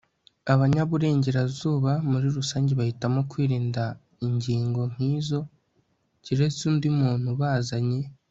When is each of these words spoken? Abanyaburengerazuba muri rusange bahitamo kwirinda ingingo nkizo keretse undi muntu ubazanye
Abanyaburengerazuba 0.53 1.91
muri 2.11 2.27
rusange 2.37 2.71
bahitamo 2.79 3.19
kwirinda 3.29 3.83
ingingo 4.27 4.81
nkizo 4.93 5.39
keretse 6.25 6.61
undi 6.71 6.87
muntu 6.99 7.27
ubazanye 7.35 7.99